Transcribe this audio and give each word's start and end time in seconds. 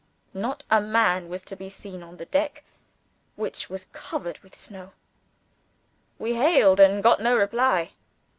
"Not 0.33 0.63
a 0.71 0.81
man 0.81 1.29
was 1.29 1.43
to 1.43 1.55
be 1.55 1.69
seen 1.69 2.01
on 2.01 2.17
the 2.17 2.25
deck, 2.25 2.63
which 3.35 3.69
was 3.69 3.85
covered 3.93 4.39
with 4.39 4.55
snow. 4.55 4.93
We 6.17 6.33
hailed, 6.33 6.79
and 6.79 7.03
got 7.03 7.21
no 7.21 7.37
reply. 7.37 7.91